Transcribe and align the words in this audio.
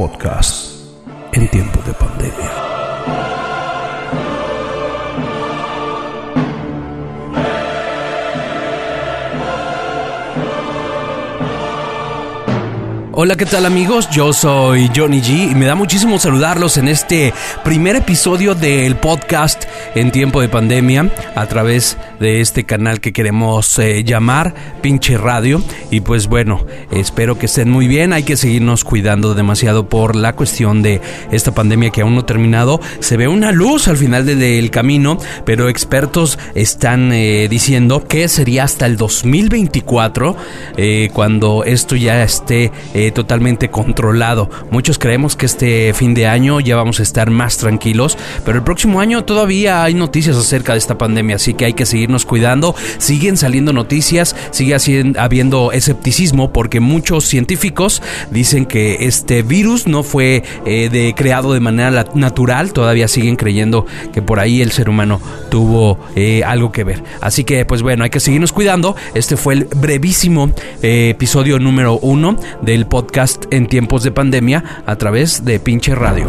podcast 0.00 0.80
en 1.34 1.46
tiempos 1.50 1.84
de 1.84 1.92
pandemia. 1.92 2.69
Hola, 13.12 13.36
¿qué 13.36 13.44
tal 13.44 13.66
amigos? 13.66 14.08
Yo 14.10 14.32
soy 14.32 14.88
Johnny 14.94 15.20
G 15.20 15.50
y 15.50 15.54
me 15.56 15.66
da 15.66 15.74
muchísimo 15.74 16.20
saludarlos 16.20 16.76
en 16.76 16.86
este 16.86 17.34
primer 17.64 17.96
episodio 17.96 18.54
del 18.54 18.94
podcast 18.94 19.64
en 19.96 20.12
tiempo 20.12 20.40
de 20.40 20.48
pandemia 20.48 21.10
a 21.34 21.46
través 21.46 21.98
de 22.20 22.40
este 22.40 22.62
canal 22.62 23.00
que 23.00 23.12
queremos 23.12 23.76
eh, 23.80 24.04
llamar 24.04 24.54
Pinche 24.80 25.18
Radio. 25.18 25.60
Y 25.90 26.02
pues 26.02 26.28
bueno, 26.28 26.64
espero 26.92 27.36
que 27.36 27.46
estén 27.46 27.68
muy 27.68 27.88
bien. 27.88 28.12
Hay 28.12 28.22
que 28.22 28.36
seguirnos 28.36 28.84
cuidando 28.84 29.34
demasiado 29.34 29.88
por 29.88 30.14
la 30.14 30.36
cuestión 30.36 30.80
de 30.80 31.00
esta 31.32 31.52
pandemia 31.52 31.90
que 31.90 32.02
aún 32.02 32.14
no 32.14 32.20
ha 32.20 32.26
terminado. 32.26 32.80
Se 33.00 33.16
ve 33.16 33.26
una 33.26 33.50
luz 33.50 33.88
al 33.88 33.96
final 33.96 34.24
del 34.24 34.70
camino, 34.70 35.18
pero 35.44 35.68
expertos 35.68 36.38
están 36.54 37.10
eh, 37.12 37.48
diciendo 37.50 38.06
que 38.06 38.28
sería 38.28 38.62
hasta 38.62 38.86
el 38.86 38.96
2024 38.96 40.36
eh, 40.76 41.10
cuando 41.12 41.64
esto 41.64 41.96
ya 41.96 42.22
esté 42.22 42.70
totalmente 43.10 43.70
controlado. 43.70 44.50
Muchos 44.70 44.98
creemos 44.98 45.36
que 45.36 45.46
este 45.46 45.92
fin 45.94 46.14
de 46.14 46.26
año 46.26 46.60
ya 46.60 46.76
vamos 46.76 47.00
a 47.00 47.02
estar 47.02 47.30
más 47.30 47.56
tranquilos, 47.56 48.16
pero 48.44 48.58
el 48.58 48.64
próximo 48.64 49.00
año 49.00 49.24
todavía 49.24 49.82
hay 49.82 49.94
noticias 49.94 50.36
acerca 50.36 50.72
de 50.72 50.78
esta 50.78 50.98
pandemia, 50.98 51.36
así 51.36 51.54
que 51.54 51.64
hay 51.64 51.74
que 51.74 51.86
seguirnos 51.86 52.24
cuidando. 52.24 52.74
Siguen 52.98 53.36
saliendo 53.36 53.72
noticias, 53.72 54.36
sigue 54.50 54.76
habiendo 55.18 55.72
escepticismo 55.72 56.52
porque 56.52 56.80
muchos 56.80 57.24
científicos 57.24 58.02
dicen 58.30 58.66
que 58.66 59.06
este 59.06 59.42
virus 59.42 59.86
no 59.86 60.02
fue 60.02 60.42
eh, 60.64 60.88
de, 60.90 61.14
creado 61.16 61.52
de 61.52 61.60
manera 61.60 62.06
natural, 62.14 62.72
todavía 62.72 63.08
siguen 63.08 63.36
creyendo 63.36 63.86
que 64.12 64.22
por 64.22 64.40
ahí 64.40 64.60
el 64.60 64.72
ser 64.72 64.88
humano 64.88 65.20
tuvo 65.50 65.98
eh, 66.16 66.42
algo 66.44 66.72
que 66.72 66.84
ver. 66.84 67.02
Así 67.20 67.44
que 67.44 67.64
pues 67.64 67.82
bueno, 67.82 68.04
hay 68.04 68.10
que 68.10 68.20
seguirnos 68.20 68.52
cuidando. 68.52 68.96
Este 69.14 69.36
fue 69.36 69.54
el 69.54 69.64
brevísimo 69.64 70.50
eh, 70.82 71.10
episodio 71.10 71.58
número 71.58 71.98
uno 71.98 72.36
del 72.62 72.86
podcast 72.90 73.46
en 73.50 73.68
tiempos 73.68 74.02
de 74.02 74.10
pandemia 74.10 74.82
a 74.84 74.96
través 74.96 75.46
de 75.46 75.58
pinche 75.58 75.94
radio. 75.94 76.28